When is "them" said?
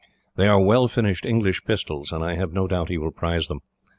3.49-3.59